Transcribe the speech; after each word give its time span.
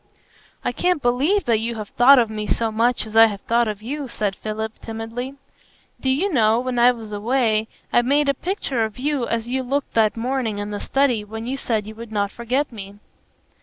"I 0.65 0.71
can't 0.71 0.99
believe 0.99 1.45
that 1.45 1.59
you 1.59 1.75
have 1.75 1.89
thought 1.89 2.17
of 2.17 2.31
me 2.31 2.47
so 2.47 2.71
much 2.71 3.05
as 3.05 3.15
I 3.15 3.27
have 3.27 3.41
thought 3.41 3.67
of 3.67 3.83
you," 3.83 4.07
said 4.07 4.35
Philip, 4.35 4.79
timidly. 4.81 5.35
"Do 5.99 6.09
you 6.09 6.33
know, 6.33 6.59
when 6.59 6.79
I 6.79 6.89
was 6.91 7.11
away, 7.11 7.67
I 7.93 8.01
made 8.01 8.27
a 8.27 8.33
picture 8.33 8.83
of 8.83 8.97
you 8.97 9.27
as 9.27 9.47
you 9.47 9.61
looked 9.61 9.93
that 9.93 10.17
morning 10.17 10.57
in 10.57 10.71
the 10.71 10.79
study 10.79 11.23
when 11.23 11.45
you 11.45 11.55
said 11.55 11.85
you 11.85 11.93
would 11.93 12.11
not 12.11 12.31
forget 12.31 12.71
me." 12.71 12.95